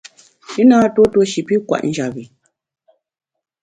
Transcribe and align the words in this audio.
I 0.61 0.63
na 0.69 0.75
ntuo 0.89 1.05
tuo 1.11 1.23
shi 1.31 1.41
pi 1.47 1.55
kwet 1.67 1.83
njap 1.89 2.11
bi. 2.15 2.23